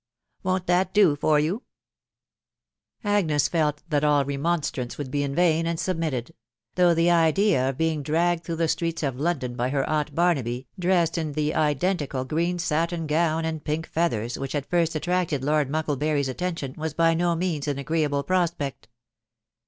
[0.43, 1.61] Wo'n't that do for you?"
[3.03, 6.33] Agnes felt that all remonstrance would be in vain, and sub mitted;
[6.73, 10.65] though the idea of being dragged through the streets of London by her aunt Barnaby,
[10.79, 15.03] dressed in the identical green satin gown and pink feathers which had first at* %%
[15.03, 15.03] 94& TUB WIDOW BABNABT.
[15.03, 18.87] tracted Lord Mucklebury's attention, was) by no agreeable prospect.